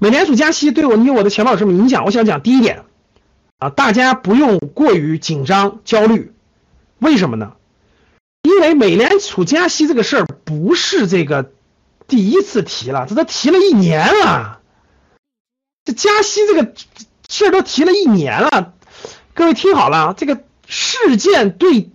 [0.00, 2.06] 美联储加息对我你我的钱包有什么影响？
[2.06, 2.84] 我想讲第一点
[3.58, 6.32] 啊，大家不用过于紧张焦虑，
[6.98, 7.52] 为什么呢？
[8.42, 11.52] 因为美联储加息这个事儿不是这个
[12.08, 14.60] 第一次提了，这都提了一年了，
[15.84, 16.72] 这加息这个
[17.28, 18.72] 事儿都提了一年了，
[19.34, 21.90] 各位听好了，这个事件对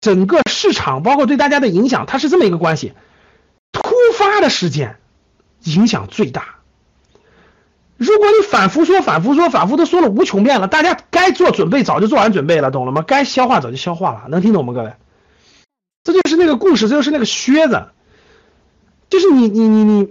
[0.00, 2.94] 整个市场包括对大家的影响，它是这么一个关系，
[3.72, 4.96] 突发的事件
[5.64, 6.55] 影响最大。
[7.96, 13.02] 如果你反复说、反复说、反复都说了无穷遍了，大家该做准备早就做完准备了，懂了吗？
[13.06, 14.92] 该消化早就消化了，能听懂吗，各位？
[16.04, 17.86] 这就是那个故事，这就是那个靴子，
[19.08, 20.08] 就是你你你你，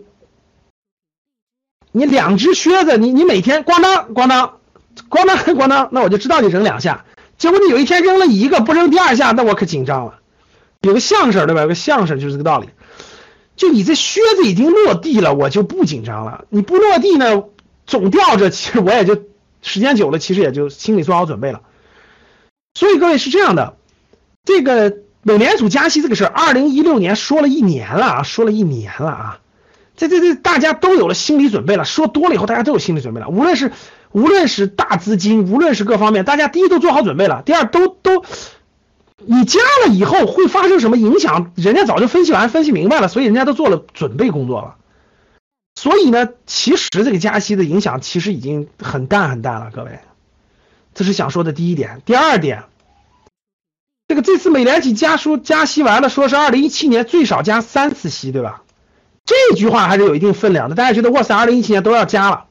[1.92, 4.58] 你两只靴子，你你每天咣当咣当
[5.10, 7.06] 咣当 咣当，那我就知道你扔两下。
[7.38, 10.20] 结果你有一天扔了一个，不扔第二下，那我可紧张了。
[10.82, 11.62] 有个相声对吧？
[11.62, 12.70] 有个相声就是这个道理。
[13.56, 16.46] 就你这靴子已经落地了，我就不紧张了。
[16.50, 17.44] 你不落地呢，
[17.86, 19.24] 总吊着，其实我也就
[19.62, 21.62] 时间久了，其实也就心里做好准备了。
[22.74, 23.78] 所以各位是这样的，
[24.44, 24.98] 这个。
[25.28, 29.40] 美联储加息这个事儿，二零一六年说了一年了啊，说了一年了啊，
[29.98, 31.84] 这这这大家都有了心理准备了。
[31.84, 33.28] 说多了以后，大家都有心理准备了。
[33.28, 33.72] 无论是
[34.12, 38.24] 无论是大资金，无论是各方面，大家第一都做好准备了，第二都都，
[39.18, 44.76] 你加了以后会发生什么影响，人家早就分析完、分析明白了，所以人家都做了准备工作了。
[45.76, 50.00] 所以呢，其实这个加息的影响其实已经很淡很淡了，各位，
[50.94, 52.02] 这是想说的第一点。
[52.06, 52.64] 第二点。
[54.08, 58.62] 这个这次美联储加书加息完了，说是二零一七年最少加三次息，对吧？
[59.26, 60.76] 这句话还是有一定分量的。
[60.76, 62.46] 大家觉得哇塞，二零一七年都要加了，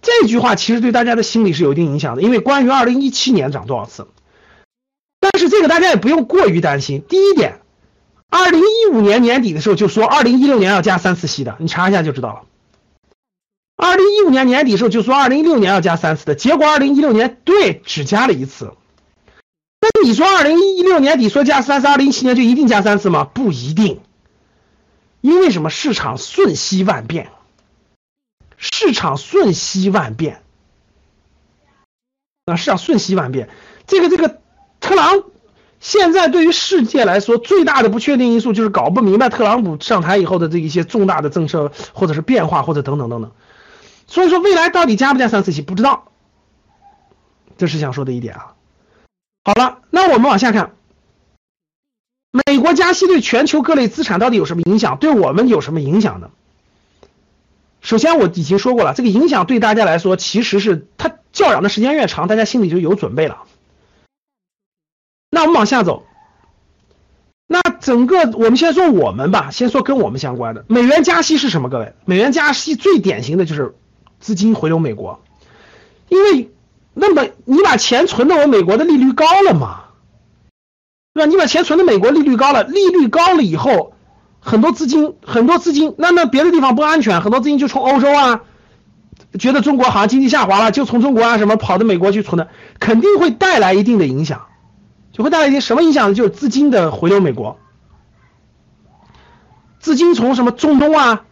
[0.00, 2.22] 这句话其实对大家的心理是有一定影响的。
[2.22, 4.08] 因为关于二零一七年涨多少次，
[5.20, 7.04] 但是这个大家也不用过于担心。
[7.06, 7.60] 第一点，
[8.34, 12.42] 二零一五年年底的时候就说二零一六年要加三次息的，你查一下就知道了。
[13.76, 18.72] 二零一五年年底的时候就说二零一六年要加三次的，结果二零一六年对只加了一次。
[19.82, 23.24] 那你说二零一六年底说加三次，二零一七年就一定加三次吗？
[23.24, 24.00] 不一定，
[25.20, 25.68] 因为什么？
[25.68, 27.30] 市场瞬息万变，
[28.56, 30.40] 市场瞬息万变，
[32.46, 33.50] 啊，市场瞬息万变。
[33.86, 34.40] 这个这个，
[34.80, 35.24] 特朗
[35.82, 43.32] 现在对于世界来说最大的不确定因素就是搞不明白特朗普上台以后的这一些重大的政策或者是变化或者等等等等。
[44.06, 46.12] 所以说未来到底加不加三次息不知道，
[47.58, 48.54] 这是想说的一点啊。
[49.44, 50.76] 好了，那我们往下看，
[52.46, 54.98] 美国加息对全球各类资产到底有什么影响？
[54.98, 56.30] 对我们有什么影响呢？
[57.80, 63.38] 首先我已经说过了，这个影响对大家来说，其实是它教养的时间越长，大家心里就有准备了。
[65.32, 66.04] 那我们往下走，
[67.48, 71.68] 那整个我们先说我们吧，先说跟我们相关的，美元加息是什么？
[71.68, 73.74] 各位，美元加息最典型的就是
[74.20, 75.20] 资金回流美国，
[76.08, 76.50] 因为。
[76.94, 79.84] 那么你把钱存到我美国的利率高了嘛，
[81.14, 81.26] 对吧？
[81.26, 83.94] 你把钱存到美国利率高了，利率高了以后，
[84.40, 88.42] 很多资金很多资金，那那别的地方不安全，很多资金就从欧洲啊，
[89.38, 94.48] 觉得中国好像经济下滑了，就从中国啊什么跑到美国去存的，肯定会带来一定的影响，
[95.12, 96.14] 就会带来一些什么影响呢？
[96.14, 97.58] 就是资金的回流美国，
[99.78, 101.24] 资金从什么中东啊，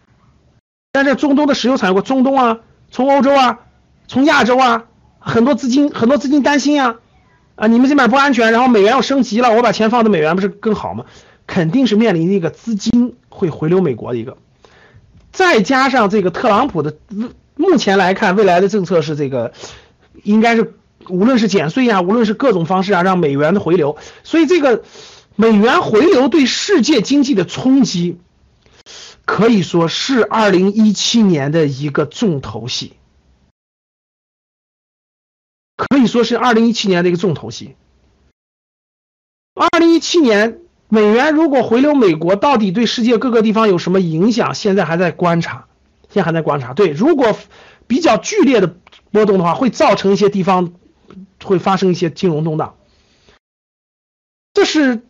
[0.91, 2.59] 但是中东的石油产业国，中东啊，
[2.89, 3.59] 从欧洲啊，
[4.07, 4.85] 从亚洲啊。
[5.23, 6.95] 很多资金，很多资金担心啊，
[7.53, 11.05] 啊，你们这边不安全，然后美元要升级了，我把钱放到美元不是更好吗？
[11.45, 14.37] 肯定是面临一个资金会回流美国的一个，
[15.31, 16.95] 再加上这个特朗普的，
[17.55, 19.53] 目前来看，未来的政策是这个，
[20.23, 20.73] 应该是
[21.09, 24.83] 无论是减税啊，无论是各种方式啊，让美元的回流，所以这个
[25.35, 28.17] 美元回流对世界经济的冲击，
[29.25, 32.93] 可以说是二零一七年的一个重头戏。
[35.75, 37.75] 可以说是二零一七年的一个重头戏。
[39.55, 40.59] 二零一七年
[40.89, 44.53] 美元如果回流美国，到底对世界各个地方有什么影响？
[44.53, 45.67] 现在还在观察，
[46.09, 46.73] 现在还在观察。
[46.73, 47.35] 对，如果
[47.87, 48.75] 比较剧烈的
[49.11, 50.73] 波动的话，会造成一些地方
[51.43, 52.75] 会发生一些金融动荡。
[54.53, 55.01] 这是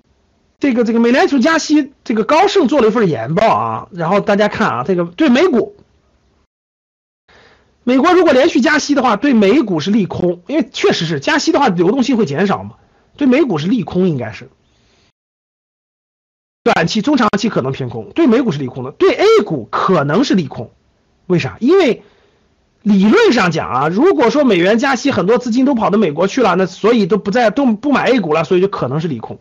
[0.59, 5.75] 这个这个美联储加息，这个高盛做了一份研报啊，然后大家看啊，这个对美股。
[7.83, 12.75] 美国如果连续加息的话，对美股是利空，因为确实是加息的话，流动性会减少嘛，
[13.17, 14.49] 对美股是利空，应该是
[16.63, 20.71] 短期、中长期可能偏空，对美股是利空的，对 A 股可能是利空，
[21.25, 21.57] 为啥？
[21.59, 22.03] 因为
[22.83, 29.39] 理论上讲啊，如果说美元加息，很多资金都跑到美国去了，那所以都不在都不买 A 股了，所以就可能是利空，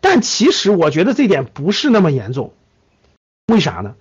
[0.00, 2.52] 但其实我觉得这点不是那么严重，
[3.46, 3.94] 为啥呢？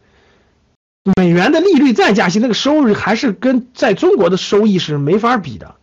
[1.15, 5.75] 美元的利率再加息，那个收入还是跟在中国的收益是没法比的。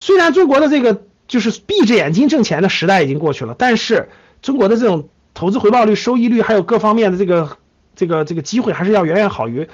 [0.00, 4.10] 虽然中国的这个就是闭着眼睛挣钱的时代已经过去了，但是
[4.42, 7.56] 中国的这种投资回报率、收益率还有各方面的这个
[7.94, 9.68] 这个这个机会，还是要远远好于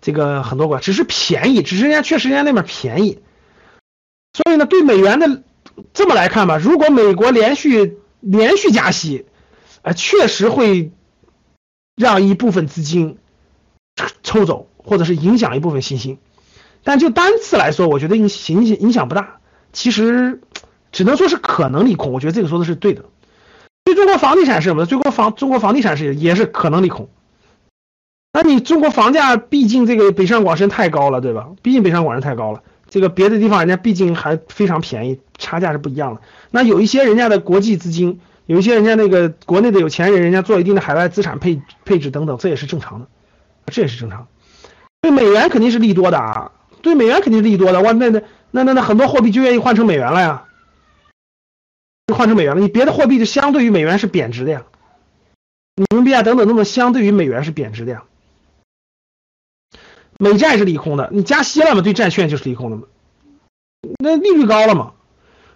[0.00, 0.80] 这个很多国家。
[0.80, 3.18] 只是便宜，只是人家确实人家那边便宜。
[4.32, 5.42] 所以呢，对美元的
[5.94, 9.26] 这么来看吧，如果美国连续连续加息，
[9.82, 10.92] 呃，确实会
[11.96, 13.18] 让一部分资金。
[14.22, 16.18] 抽走，或者是影响一部分信心，
[16.84, 19.38] 但就单次来说，我觉得影影影响不大。
[19.72, 20.42] 其实
[20.92, 23.06] 只能说是可能利空，我觉得这个说的是对的。
[23.84, 24.86] 对中国房地产是什么呢？
[24.86, 27.08] 中国房中国房地产是也是可能利空。
[28.36, 31.48] 那你中国房价毕竟这个北上广深太高了，对吧？
[31.62, 36.20] 毕竟北上广深太高了，这个别的地方人家毕竟还非常便宜，差价是不一样的。
[36.50, 43.06] 那有一些人家的国际资金，有一些人家那个国内的有钱人，人家做一定的海外资产配配置等等，这也是正常的。
[43.72, 44.28] 这也是正常，
[45.00, 46.52] 对美元肯定是利多的啊，
[46.82, 47.80] 对美元肯定是利多的。
[47.80, 50.44] 哇，那那那那那很多货币就愿意换成美元了呀，
[52.14, 52.60] 换成美元了。
[52.60, 54.62] 你别的货币就相对于美元是贬值的呀，
[55.74, 58.04] 人民币啊等等等等，相对于美元是贬值的呀。
[60.18, 62.84] 美债是利空的，你加息了嘛，对债券就是利空的嘛。
[63.98, 64.92] 那利率高了嘛，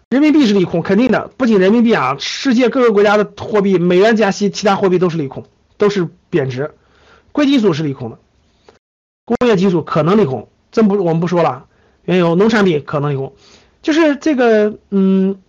[0.08, 1.28] 人民币是利空，肯定的。
[1.36, 5.44] 不仅人民币啊，世界各个国家的货币，美元加息，其他货币都是利空，
[5.78, 6.74] 都是贬值。
[7.32, 8.18] 贵金属是利空的，
[9.24, 11.66] 工业金属可能利空，这不我们不说了。
[12.04, 13.34] 原油、农产品可能利空，
[13.82, 15.40] 就是这个，嗯，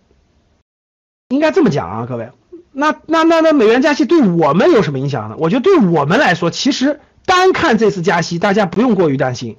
[1.28, 2.30] 应该这么讲啊，各位。
[2.72, 5.36] 那那那那美元加息对我们有什么影响呢？
[5.38, 9.56] 我觉得对我们来说，其实单看这次加息，大家不用过于担心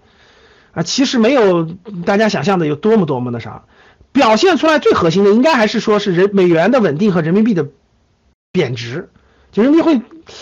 [0.74, 0.84] 啊。
[0.84, 1.64] 其实没有
[2.06, 3.64] 大家想象的有多么多么的啥，
[4.12, 7.68] 表现出来最核心的，应该还是说是人美元的稳定和人民币的
[8.52, 9.10] 贬值。
[9.52, 10.02] 就人民币会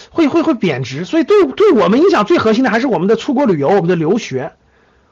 [0.09, 4.53] 会会会贬值，所以对对我们影响最核心的还是我们的出国旅游、我们的留学、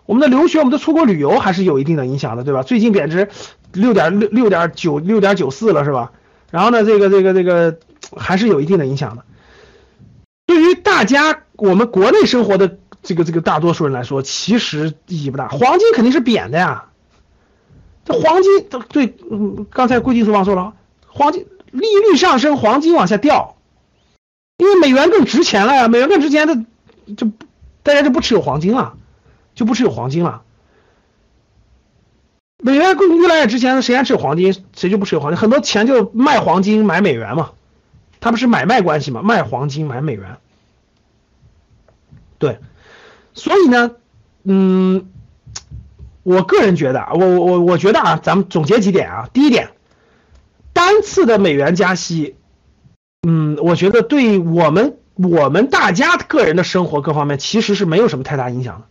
[0.05, 2.63] 我们的留学、我们的出国旅游还是有一定的影响的，对吧？
[2.63, 3.27] 最近贬值
[3.73, 6.13] 六点六六点九六点九四了，是吧？
[6.49, 7.77] 然后呢，这个这个这个
[8.15, 9.25] 还是有一定的影响的。
[10.99, 15.47] 大家我们国内生活的这个这个大多数人来说，其实意义不大。
[15.47, 16.89] 黄金肯定是贬的呀，
[18.03, 20.73] 这黄金对，嗯，刚才贵金属忘说了，
[21.07, 23.55] 黄金利率上升，黄金往下掉。
[24.57, 26.65] 因为美元更值钱了呀，美元更值钱，的
[27.15, 27.31] 就
[27.81, 28.97] 大家就不持有黄金了，
[29.55, 30.41] 就不持有黄金了。
[32.61, 34.53] 美元更越来越值钱，谁还持有黄金？
[34.75, 35.39] 谁就不持有黄金？
[35.39, 37.51] 很多钱就卖黄金买美元嘛，
[38.19, 40.39] 它不是买卖关系嘛，卖黄金买美元。
[42.39, 42.57] 对，
[43.35, 43.91] 所以呢，
[44.43, 45.07] 嗯，
[46.23, 49.69] 我个人觉得啊，我我我觉得啊，咱们总结几点啊，第一点，
[50.73, 52.35] 单次的美元加息。
[53.27, 58.87] 嗯，我觉得对我们我们大家个人的生活各方面其实是没有什么太大影响的。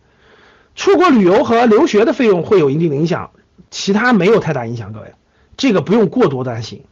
[0.75, 3.31] 出国旅游和留学的费用会有一定的影响，
[3.71, 5.15] 其他没有太大影响，各位，
[5.57, 6.83] 这个不用过多担心。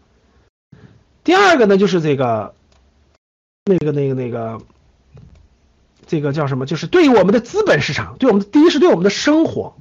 [1.23, 2.55] 第二个呢，就是这个
[3.65, 4.59] 那个那个那个
[6.07, 6.65] 这个叫什么？
[6.65, 9.75] 就是对于我们的资本市场，对我们的第一是对我们的生活，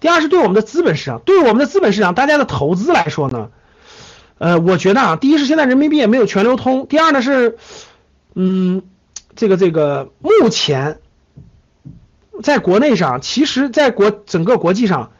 [0.00, 3.50] 第二是对我们的资本市场，对于我们的资本市场，大家的投资来说呢？
[4.38, 7.58] 呃，我觉得啊，第一是现在人民币也没有全流通，第二呢是，
[8.34, 8.82] 嗯，
[9.34, 11.00] 这个这个目前，
[12.44, 15.10] 在国内上，其实在国整个国际上，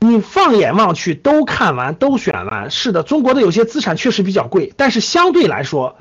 [0.00, 5.96] 你放眼望去都看完都选完，是的，中国的有些资产确实比较贵，但是相对来说，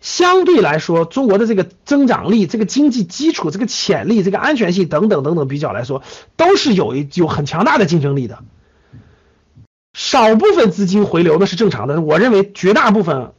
[0.00, 6.02] 相对来说，中国的这个增长力、这个经济基础、这个潜力、这个安全性等等等等比较来说，
[6.36, 8.38] 都是有一有很强大的竞争力的。
[9.94, 13.32] 少部分资金回流那是正常的，我认为绝大部分，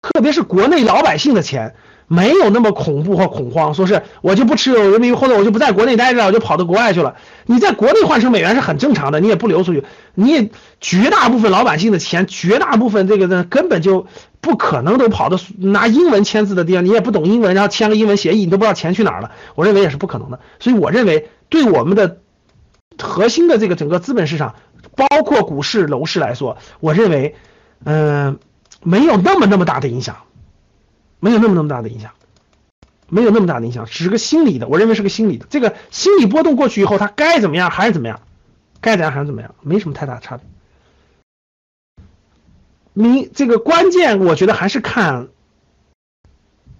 [0.00, 1.74] 特别是国内老百姓的钱，
[2.12, 7.16] 没有那么恐怖和恐慌，说是我就不持有人民币，或者我就不在国内待着，我就跑到国外去了。
[7.46, 10.50] 你在国内换成美元是很正常的，你也不流出去，你也
[10.80, 14.06] 绝大部分老百姓的钱，绝大部分这个呢根本就
[14.42, 19.30] 不可能都跑到拿英文签字的地方，你也不懂英文，然后签个英文协议，你都不知道钱去哪儿了。
[19.54, 22.18] 我认为也是不可能的，所以我认为对我们的
[23.00, 24.54] 核心的这个整个资本市场。
[24.94, 27.34] 包括股市、楼市来说，我认为，
[27.84, 28.38] 嗯，
[28.82, 30.16] 没有那么那么大的影响，
[31.22, 32.10] 没有那么那么大的影响，
[33.08, 34.66] 没有那么大的影响，只是个心理的。
[34.66, 38.22] 我认为是个心理的，这个心理波动过去以后，它该怎么样还是怎么样，
[38.80, 40.44] 该怎样还是怎么样，没什么太大差别。
[42.92, 45.28] 你这个关键，我觉得还是看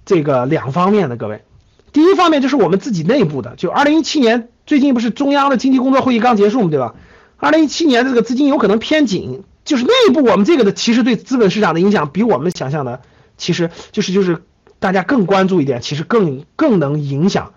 [0.05, 1.45] 这个两方面的，各位。
[1.93, 6.97] 第一方面就是我们自己内部的，就二零一七年最近不是中央的经济工作会议刚结束嘛，对吧？
[7.37, 13.03] 二零一七年这个资金有可能偏紧，就是内部我们这个的其实对资本市场的影响比我们想象的，
[13.43, 14.45] 其实就是就是
[14.79, 17.55] 大家更关注一点，其实更更能影响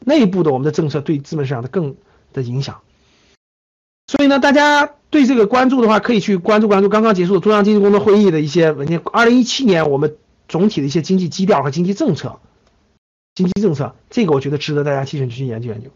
[0.00, 1.94] 内部的我们的政策对资本市场的更
[2.32, 2.80] 的影响。
[4.08, 9.00] 所以呢，大家对这个关注的话，可以去关注关注刚刚结束的中央经济工作会议的一些文件。
[9.12, 10.16] 二零一七年我们
[10.48, 12.40] 总体的一些经济基调和经济政策，
[13.36, 15.90] 经济政策这个我觉得值得大家提前去研究研究，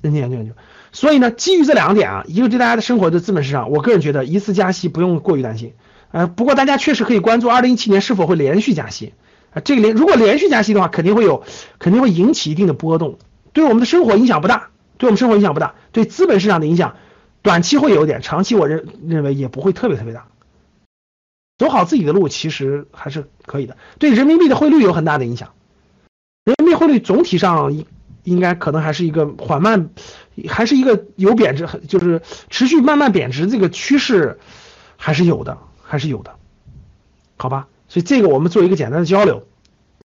[0.00, 0.52] 认真研究研究。
[0.92, 5.74] 所以呢，基于这两点啊，一个对大家的生活的资本市场，我个人觉得一次加息不用过于担心。
[6.10, 9.14] 呃，不过大家确实可以关注二零一七年是否会连续加息
[9.52, 9.60] 啊。
[9.60, 11.44] 这个连如果连续加息的话，肯定会有，
[11.78, 13.18] 肯定会引起一定的波动，
[13.52, 16.96] 对我们的生活影响不大，对我们生活影响不大，对资本市场的影响。
[17.40, 20.26] 短期会有点，长期我认认为也不会特别特别大。
[21.56, 23.76] 走好自己的路其实还是可以的。
[23.98, 25.50] 对人民币的汇率有很大的影响，
[26.44, 27.86] 人民币汇率总体上应
[28.24, 29.90] 应该可能还是一个缓慢，
[30.48, 34.38] 还是一个有贬值，就是持续慢慢贬值这个趋势
[34.96, 36.36] 还是有的，还是有的，
[37.38, 37.66] 好吧？
[37.88, 39.46] 所以这个我们做一个简单的交流。